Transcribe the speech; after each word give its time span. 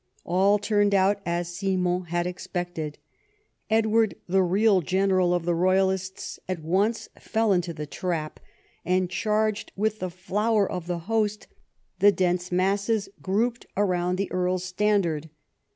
All 0.25 0.57
turned 0.57 0.95
out 0.95 1.21
as 1.27 1.55
Simon 1.55 2.05
had 2.05 2.25
expected. 2.25 2.97
Edward, 3.69 4.15
the 4.27 4.41
real 4.41 4.81
general 4.81 5.31
of 5.31 5.45
the 5.45 5.53
royalists, 5.53 6.39
at 6.49 6.63
once 6.63 7.07
fell 7.19 7.53
into 7.53 7.71
the 7.71 7.85
trap, 7.85 8.39
and 8.83 9.11
charged 9.11 9.71
with 9.75 9.99
the 9.99 10.09
flower 10.09 10.67
of 10.67 10.87
the 10.87 10.97
host 11.05 11.45
the 11.99 12.11
dense 12.11 12.51
masses 12.51 13.09
grouped 13.21 13.67
around 13.77 14.15
the 14.15 14.31
Earl's 14.31 14.63
standard. 14.63 15.29